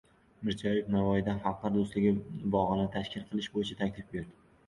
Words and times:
Mirziyoyev 0.47 0.87
Navoiyda 0.93 1.33
Xalqlar 1.43 1.75
do‘stligi 1.75 2.13
bog‘ini 2.55 2.87
tashkil 2.97 3.27
qilish 3.29 3.51
bo‘yicha 3.59 3.77
taklif 3.83 4.09
berdi 4.17 4.35